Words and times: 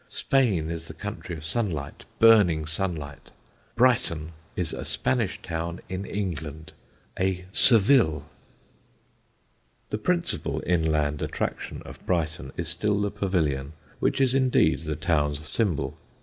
Spain 0.09 0.71
is 0.71 0.87
the 0.87 0.95
country 0.95 1.35
of 1.37 1.45
sunlight, 1.45 2.05
burning 2.17 2.65
sunlight; 2.65 3.29
Brighton 3.75 4.31
is 4.55 4.73
a 4.73 4.83
Spanish 4.83 5.39
town 5.43 5.79
in 5.89 6.07
England, 6.07 6.73
a 7.19 7.45
Seville." 7.51 8.25
[Sidenote: 8.25 8.25
THE 8.31 9.09
PAVILION] 9.11 9.85
The 9.91 9.97
principal 9.99 10.63
inland 10.65 11.21
attraction 11.21 11.83
of 11.85 12.03
Brighton 12.07 12.51
is 12.57 12.67
still 12.67 12.99
the 12.99 13.11
Pavilion, 13.11 13.73
which 13.99 14.19
is 14.19 14.33
indeed 14.33 14.85
the 14.85 14.95
town's 14.95 15.47
symbol. 15.47 15.95